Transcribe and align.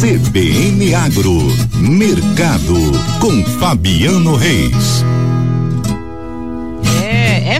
CBN 0.00 0.94
Agro, 0.94 1.38
Mercado, 1.80 2.76
com 3.20 3.44
Fabiano 3.58 4.36
Reis. 4.36 5.04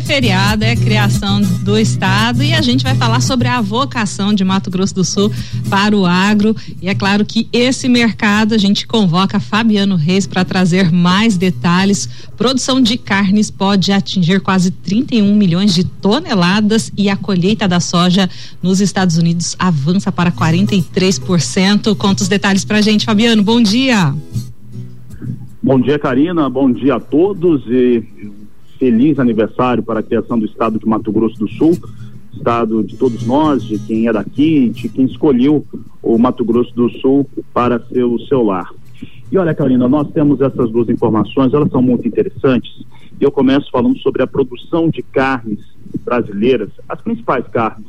Feriado, 0.08 0.64
é 0.64 0.74
criação 0.74 1.42
do 1.62 1.78
estado 1.78 2.42
e 2.42 2.54
a 2.54 2.62
gente 2.62 2.82
vai 2.82 2.94
falar 2.94 3.20
sobre 3.20 3.46
a 3.46 3.60
vocação 3.60 4.32
de 4.32 4.42
Mato 4.42 4.70
Grosso 4.70 4.94
do 4.94 5.04
Sul 5.04 5.30
para 5.68 5.94
o 5.94 6.06
agro. 6.06 6.56
E 6.80 6.88
é 6.88 6.94
claro 6.94 7.26
que 7.26 7.46
esse 7.52 7.90
mercado 7.90 8.54
a 8.54 8.58
gente 8.58 8.86
convoca 8.86 9.38
Fabiano 9.38 9.96
Reis 9.96 10.26
para 10.26 10.46
trazer 10.46 10.90
mais 10.90 11.36
detalhes. 11.36 12.08
Produção 12.38 12.80
de 12.80 12.96
carnes 12.96 13.50
pode 13.50 13.92
atingir 13.92 14.40
quase 14.40 14.70
31 14.70 15.36
milhões 15.36 15.74
de 15.74 15.84
toneladas 15.84 16.90
e 16.96 17.10
a 17.10 17.16
colheita 17.16 17.68
da 17.68 17.78
soja 17.78 18.30
nos 18.62 18.80
Estados 18.80 19.18
Unidos 19.18 19.56
avança 19.58 20.10
para 20.10 20.32
43%. 20.32 21.94
Conta 21.94 22.22
os 22.22 22.28
detalhes 22.28 22.64
para 22.64 22.78
a 22.78 22.82
gente, 22.82 23.04
Fabiano. 23.04 23.42
Bom 23.42 23.60
dia. 23.60 24.14
Bom 25.62 25.78
dia, 25.78 25.98
Karina. 25.98 26.48
Bom 26.48 26.72
dia 26.72 26.94
a 26.94 27.00
todos 27.00 27.62
e 27.66 28.02
feliz 28.78 29.18
aniversário 29.18 29.82
para 29.82 30.00
a 30.00 30.02
criação 30.02 30.38
do 30.38 30.46
estado 30.46 30.78
de 30.78 30.86
Mato 30.86 31.10
Grosso 31.12 31.38
do 31.38 31.48
Sul, 31.48 31.76
estado 32.32 32.84
de 32.84 32.96
todos 32.96 33.26
nós, 33.26 33.62
de 33.62 33.78
quem 33.80 34.08
é 34.08 34.12
daqui, 34.12 34.68
de 34.68 34.88
quem 34.88 35.04
escolheu 35.06 35.66
o 36.02 36.18
Mato 36.18 36.44
Grosso 36.44 36.74
do 36.74 36.88
Sul 37.00 37.28
para 37.52 37.80
ser 37.86 38.04
o 38.04 38.18
seu 38.20 38.42
lar. 38.42 38.70
E 39.30 39.36
olha, 39.36 39.54
Karina, 39.54 39.88
nós 39.88 40.10
temos 40.12 40.40
essas 40.40 40.70
duas 40.70 40.88
informações, 40.88 41.52
elas 41.52 41.70
são 41.70 41.82
muito 41.82 42.06
interessantes. 42.06 42.70
E 43.20 43.24
eu 43.24 43.30
começo 43.30 43.70
falando 43.70 43.98
sobre 43.98 44.22
a 44.22 44.26
produção 44.26 44.88
de 44.88 45.02
carnes 45.02 45.58
brasileiras, 46.04 46.70
as 46.88 47.00
principais 47.00 47.46
carnes, 47.48 47.86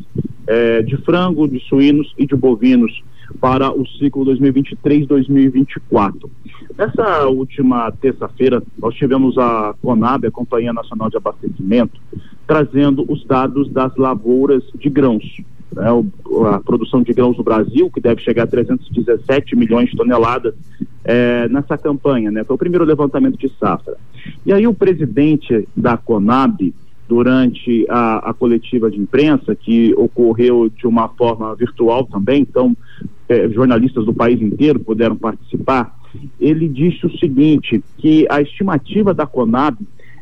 é, 0.47 0.81
de 0.81 0.97
frango, 0.97 1.47
de 1.47 1.59
suínos 1.61 2.13
e 2.17 2.25
de 2.25 2.35
bovinos 2.35 3.03
para 3.39 3.71
o 3.71 3.85
ciclo 3.87 4.25
2023-2024. 4.25 6.29
Nessa 6.77 7.27
última 7.27 7.91
terça-feira, 7.91 8.61
nós 8.77 8.95
tivemos 8.95 9.37
a 9.37 9.73
CONAB, 9.81 10.27
a 10.27 10.31
Companhia 10.31 10.73
Nacional 10.73 11.09
de 11.09 11.17
Abastecimento, 11.17 11.99
trazendo 12.47 13.05
os 13.11 13.25
dados 13.25 13.69
das 13.71 13.95
lavouras 13.95 14.63
de 14.75 14.89
grãos. 14.89 15.23
Né, 15.75 15.85
a 16.51 16.59
produção 16.59 17.03
de 17.03 17.13
grãos 17.13 17.37
no 17.37 17.43
Brasil, 17.43 17.91
que 17.91 18.01
deve 18.01 18.21
chegar 18.21 18.43
a 18.43 18.47
317 18.47 19.55
milhões 19.55 19.89
de 19.89 19.97
toneladas 19.97 20.55
é, 21.03 21.47
nessa 21.49 21.77
campanha, 21.77 22.31
né? 22.31 22.43
Foi 22.43 22.55
o 22.55 22.59
primeiro 22.59 22.85
levantamento 22.85 23.37
de 23.37 23.49
safra. 23.59 23.95
E 24.45 24.51
aí 24.51 24.65
o 24.65 24.73
presidente 24.73 25.67
da 25.75 25.95
CONAB, 25.95 26.73
durante 27.09 27.87
a, 27.89 28.29
a, 28.29 28.33
coletiva 28.35 28.91
de 28.91 28.99
imprensa, 28.99 29.55
que 29.55 29.95
ocorreu 29.97 30.69
de 30.69 30.85
uma 30.85 31.09
forma 31.09 31.55
virtual 31.55 32.05
também, 32.05 32.43
então 32.43 32.77
é, 33.27 33.49
jornalistas 33.49 34.05
do 34.05 34.13
país 34.13 34.39
inteiro 34.39 34.79
puderam 34.79 35.15
participar, 35.15 35.97
ele 36.39 36.69
disse 36.69 37.07
o 37.07 37.17
seguinte, 37.17 37.83
que 37.97 38.27
a 38.29 38.41
estimativa 38.41 39.11
da 39.11 39.25
Conab 39.25 39.75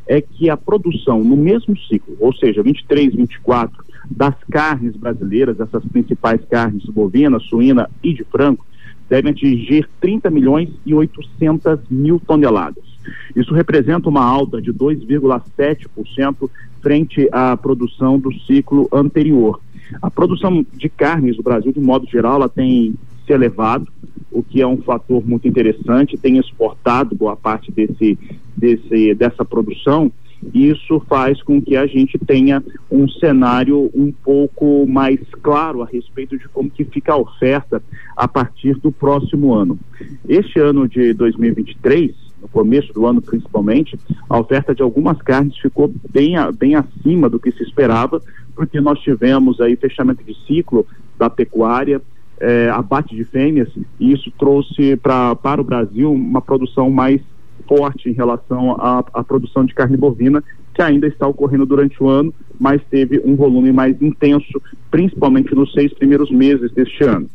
é 0.08 0.22
que 0.22 0.50
a 0.50 0.56
produção 0.56 1.22
no 1.22 1.36
mesmo 1.36 1.78
ciclo, 1.78 2.16
ou 2.22 2.34
seja, 2.34 2.64
23, 2.64 3.14
24, 3.14 3.84
das 4.10 4.36
carnes 4.50 4.96
brasileiras, 4.96 5.60
essas 5.60 5.84
principais 5.84 6.40
carnes 6.50 6.86
bovina, 6.86 7.38
suína 7.40 7.90
e 8.02 8.14
de 8.14 8.24
frango, 8.24 8.66
devem 9.10 9.34
atingir 9.34 9.90
30 10.00 10.30
milhões 10.30 10.70
e 10.86 10.94
800 10.94 11.80
mil 11.90 12.18
toneladas. 12.26 12.87
Isso 13.36 13.54
representa 13.54 14.10
uma 14.10 14.24
alta 14.24 14.62
de 14.62 14.74
2,7% 14.74 16.50
frente 16.82 17.28
à 17.32 17.56
produção 17.58 18.20
do 18.20 18.34
ciclo 18.42 18.88
anterior. 18.92 19.60
A 20.02 20.12
produção 20.12 20.66
de 20.74 20.90
carnes 20.90 21.38
no 21.38 21.44
Brasil, 21.44 21.72
de 21.72 21.80
modo 21.80 22.08
geral, 22.08 22.36
ela 22.36 22.50
tem 22.50 22.96
se 23.26 23.34
elevado, 23.34 23.88
o 24.32 24.42
que 24.42 24.62
é 24.62 24.68
um 24.68 24.78
fator 24.78 25.26
muito 25.26 25.48
interessante, 25.48 26.18
tem 26.18 26.38
exportado 26.38 27.16
boa 27.16 27.36
parte 27.36 27.72
desse, 27.72 28.18
desse, 28.56 29.14
dessa 29.14 29.44
produção, 29.44 30.12
e 30.54 30.70
isso 30.70 31.02
faz 31.08 31.42
com 31.42 31.62
que 31.62 31.76
a 31.76 31.88
gente 31.88 32.18
tenha 32.20 32.64
um 32.92 33.10
cenário 33.10 33.90
um 33.94 34.12
pouco 34.12 34.86
mais 34.88 35.20
claro 35.42 35.82
a 35.82 35.86
respeito 35.86 36.38
de 36.38 36.48
como 36.50 36.70
que 36.70 36.86
fica 36.86 37.14
a 37.14 37.18
oferta 37.18 37.82
a 38.16 38.28
partir 38.28 38.76
do 38.76 38.92
próximo 38.92 39.54
ano. 39.54 39.80
Este 40.28 40.60
ano 40.60 40.88
de 40.88 41.14
2023, 41.14 42.27
no 42.42 42.48
começo 42.48 42.94
do 42.94 43.06
ano 43.06 43.22
principalmente, 43.22 44.00
a 44.30 44.40
oferta 44.40 44.74
de 44.74 44.82
algumas 44.82 45.22
carnes 45.22 45.58
ficou 45.58 45.92
bem, 46.10 46.36
bem 46.58 46.76
acima 46.76 47.30
do 47.30 47.40
que 47.40 47.52
se 47.52 47.64
esperava, 47.64 48.22
porque 48.56 48.80
nós 48.82 49.00
tivemos 49.00 49.60
aí 49.62 49.76
fechamento 49.76 50.24
de 50.24 50.36
ciclo 50.46 50.86
da 51.18 51.30
pecuária, 51.30 52.02
é, 52.40 52.70
abate 52.70 53.16
de 53.16 53.24
fêmeas, 53.24 53.70
e 54.00 54.12
isso 54.12 54.32
trouxe 54.38 54.96
pra, 54.98 55.36
para 55.36 55.62
o 55.62 55.64
Brasil 55.64 56.12
uma 56.12 56.42
produção 56.42 56.90
mais 56.90 57.22
forte 57.68 58.10
em 58.10 58.14
relação 58.14 58.74
à, 58.74 59.04
à 59.14 59.24
produção 59.24 59.66
de 59.66 59.74
carne 59.74 59.98
bovina, 59.98 60.44
que 60.74 60.82
ainda 60.82 61.08
está 61.08 61.28
ocorrendo 61.28 61.66
durante 61.66 62.02
o 62.02 62.08
ano, 62.08 62.34
mas 62.60 62.82
teve 62.90 63.20
um 63.26 63.36
volume 63.36 63.72
mais 63.72 64.00
intenso, 64.02 64.62
principalmente 64.92 65.54
nos 65.56 65.72
seis 65.74 65.92
primeiros 65.94 66.30
meses 66.30 66.72
deste 66.72 67.04
ano. 67.04 67.28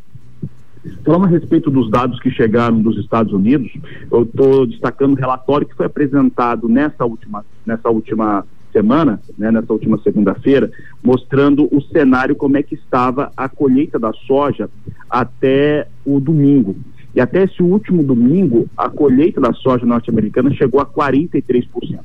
Falando 1.05 1.25
a 1.25 1.29
respeito 1.29 1.71
dos 1.71 1.89
dados 1.89 2.19
que 2.19 2.29
chegaram 2.29 2.81
dos 2.81 2.97
Estados 2.97 3.31
Unidos, 3.33 3.71
eu 4.11 4.23
estou 4.23 4.65
destacando 4.65 5.13
o 5.13 5.19
relatório 5.19 5.67
que 5.67 5.75
foi 5.75 5.85
apresentado 5.85 6.67
nessa 6.67 7.05
última, 7.05 7.45
nessa 7.65 7.89
última 7.89 8.45
semana, 8.71 9.21
né, 9.37 9.51
nessa 9.51 9.71
última 9.71 9.97
segunda-feira, 9.99 10.69
mostrando 11.01 11.69
o 11.71 11.81
cenário 11.81 12.35
como 12.35 12.57
é 12.57 12.63
que 12.63 12.75
estava 12.75 13.31
a 13.37 13.47
colheita 13.47 13.99
da 13.99 14.11
soja 14.11 14.69
até 15.09 15.87
o 16.03 16.19
domingo. 16.19 16.75
E 17.15 17.21
até 17.21 17.43
esse 17.43 17.61
último 17.61 18.03
domingo, 18.03 18.67
a 18.75 18.89
colheita 18.89 19.39
da 19.39 19.53
soja 19.53 19.85
norte-americana 19.85 20.51
chegou 20.51 20.81
a 20.81 20.85
43%. 20.85 21.99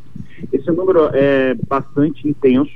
Esse 0.53 0.71
número 0.71 1.09
é 1.15 1.57
bastante 1.67 2.29
intenso. 2.29 2.71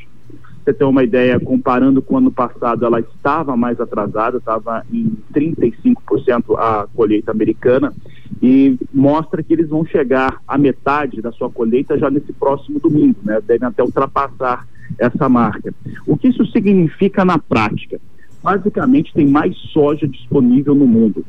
Você 0.65 0.73
tem 0.73 0.87
uma 0.87 1.03
ideia, 1.03 1.41
comparando 1.41 2.01
com 2.01 2.15
o 2.15 2.19
ano 2.19 2.31
passado, 2.31 2.85
ela 2.85 3.01
estava 3.01 3.57
mais 3.57 3.81
atrasada, 3.81 4.39
estava 4.39 4.85
em 4.93 5.17
35% 5.35 6.57
a 6.57 6.87
colheita 6.95 7.33
americana, 7.33 7.93
e 8.41 8.79
mostra 8.93 9.43
que 9.43 9.53
eles 9.53 9.69
vão 9.69 9.85
chegar 9.85 10.41
à 10.47 10.57
metade 10.57 11.21
da 11.21 11.33
sua 11.33 11.51
colheita 11.51 11.99
já 11.99 12.09
nesse 12.11 12.33
próximo 12.33 12.79
domingo, 12.79 13.17
né? 13.25 13.41
Devem 13.45 13.69
até 13.69 13.83
ultrapassar 13.83 14.67
essa 14.99 15.29
marca. 15.29 15.75
O 16.07 16.17
que 16.17 16.29
isso 16.29 16.47
significa 16.47 17.25
na 17.25 17.39
prática? 17.39 18.01
Basicamente, 18.43 19.13
tem 19.13 19.27
mais 19.27 19.57
soja 19.73 20.07
disponível 20.07 20.75
no 20.75 20.87
mundo. 20.87 21.25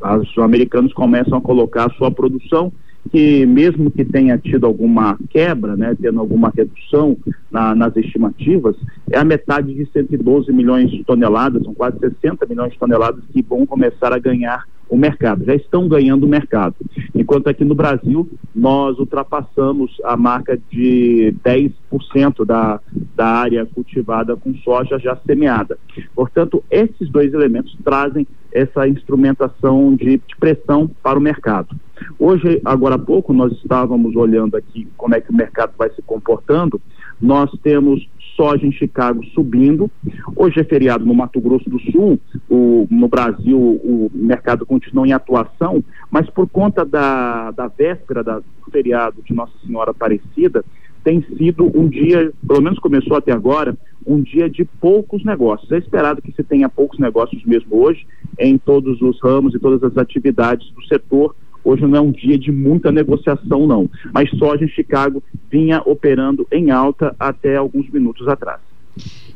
Os 0.00 0.38
americanos 0.38 0.92
começam 0.92 1.38
a 1.38 1.40
colocar 1.40 1.86
a 1.86 1.94
sua 1.94 2.10
produção 2.10 2.72
que 3.08 3.46
mesmo 3.46 3.90
que 3.90 4.04
tenha 4.04 4.38
tido 4.38 4.66
alguma 4.66 5.18
quebra, 5.30 5.76
né, 5.76 5.96
tendo 6.00 6.20
alguma 6.20 6.52
redução 6.54 7.16
na, 7.50 7.74
nas 7.74 7.96
estimativas, 7.96 8.76
é 9.10 9.18
a 9.18 9.24
metade 9.24 9.74
de 9.74 9.86
112 9.92 10.52
milhões 10.52 10.90
de 10.90 11.04
toneladas, 11.04 11.62
são 11.62 11.74
quase 11.74 11.98
60 11.98 12.46
milhões 12.46 12.72
de 12.72 12.78
toneladas 12.78 13.22
que 13.32 13.42
vão 13.42 13.66
começar 13.66 14.12
a 14.12 14.18
ganhar 14.18 14.64
o 14.88 14.96
mercado, 14.96 15.44
já 15.44 15.54
estão 15.54 15.88
ganhando 15.88 16.24
o 16.24 16.28
mercado. 16.28 16.76
Enquanto 17.14 17.48
aqui 17.48 17.64
no 17.64 17.74
Brasil, 17.74 18.28
nós 18.54 18.98
ultrapassamos 18.98 19.96
a 20.04 20.16
marca 20.16 20.58
de 20.70 21.34
10% 21.44 22.44
da, 22.44 22.80
da 23.14 23.26
área 23.26 23.66
cultivada 23.66 24.36
com 24.36 24.54
soja 24.58 24.98
já 24.98 25.16
semeada. 25.26 25.76
Portanto, 26.14 26.62
esses 26.70 27.08
dois 27.10 27.34
elementos 27.34 27.76
trazem 27.84 28.26
essa 28.52 28.86
instrumentação 28.86 29.94
de, 29.94 30.18
de 30.18 30.36
pressão 30.38 30.88
para 31.02 31.18
o 31.18 31.22
mercado. 31.22 31.74
Hoje, 32.18 32.60
agora 32.64 32.94
há 32.94 32.98
pouco, 32.98 33.32
nós 33.32 33.52
estávamos 33.52 34.16
olhando 34.16 34.56
aqui 34.56 34.88
como 34.96 35.14
é 35.14 35.20
que 35.20 35.30
o 35.30 35.36
mercado 35.36 35.72
vai 35.76 35.90
se 35.90 36.00
comportando. 36.02 36.80
Nós 37.20 37.50
temos 37.62 38.08
soja 38.34 38.66
em 38.66 38.72
Chicago 38.72 39.24
subindo. 39.26 39.90
Hoje 40.34 40.60
é 40.60 40.64
feriado 40.64 41.04
no 41.04 41.14
Mato 41.14 41.40
Grosso 41.40 41.68
do 41.68 41.80
Sul, 41.90 42.18
o, 42.48 42.86
no 42.90 43.08
Brasil 43.08 43.58
o 43.58 44.10
mercado 44.14 44.64
continua 44.66 45.06
em 45.06 45.12
atuação, 45.12 45.82
mas 46.10 46.28
por 46.30 46.48
conta 46.48 46.84
da, 46.84 47.50
da 47.50 47.66
véspera 47.68 48.22
da, 48.22 48.38
do 48.38 48.70
feriado 48.70 49.22
de 49.22 49.34
Nossa 49.34 49.52
Senhora 49.66 49.90
Aparecida, 49.90 50.64
tem 51.02 51.22
sido 51.38 51.70
um 51.74 51.88
dia, 51.88 52.32
pelo 52.46 52.60
menos 52.60 52.78
começou 52.78 53.16
até 53.16 53.32
agora, 53.32 53.76
um 54.06 54.20
dia 54.20 54.50
de 54.50 54.64
poucos 54.64 55.24
negócios. 55.24 55.70
É 55.70 55.78
esperado 55.78 56.20
que 56.20 56.32
se 56.32 56.42
tenha 56.42 56.68
poucos 56.68 56.98
negócios 56.98 57.44
mesmo 57.44 57.76
hoje, 57.76 58.06
em 58.38 58.58
todos 58.58 59.00
os 59.00 59.20
ramos 59.22 59.54
e 59.54 59.58
todas 59.58 59.82
as 59.82 59.96
atividades 59.96 60.68
do 60.72 60.84
setor, 60.86 61.34
Hoje 61.66 61.84
não 61.84 61.96
é 61.96 62.00
um 62.00 62.12
dia 62.12 62.38
de 62.38 62.52
muita 62.52 62.92
negociação, 62.92 63.66
não. 63.66 63.90
Mas 64.14 64.30
soja 64.38 64.64
em 64.64 64.68
Chicago 64.68 65.20
vinha 65.50 65.82
operando 65.84 66.46
em 66.52 66.70
alta 66.70 67.12
até 67.18 67.56
alguns 67.56 67.90
minutos 67.90 68.28
atrás. 68.28 68.60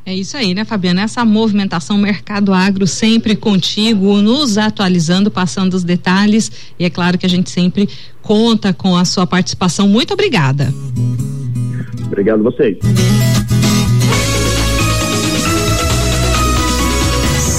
É 0.07 0.15
isso 0.15 0.37
aí, 0.37 0.55
né, 0.55 0.65
Fabiana? 0.65 1.03
Essa 1.03 1.25
movimentação 1.25 1.99
Mercado 1.99 2.55
Agro 2.55 2.87
sempre 2.87 3.35
contigo, 3.35 4.23
nos 4.23 4.57
atualizando, 4.57 5.29
passando 5.29 5.75
os 5.75 5.83
detalhes. 5.83 6.73
E 6.79 6.85
é 6.85 6.91
claro 6.91 7.19
que 7.19 7.27
a 7.27 7.29
gente 7.29 7.51
sempre 7.51 7.89
conta 8.23 8.73
com 8.73 8.97
a 8.97 9.05
sua 9.05 9.27
participação. 9.27 9.89
Muito 9.89 10.15
obrigada. 10.15 10.73
Obrigado 12.07 12.47
a 12.47 12.51
vocês. 12.51 12.79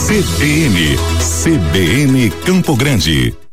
CBN 0.08 0.98
CBN 1.44 2.30
Campo 2.46 2.76
Grande. 2.76 3.42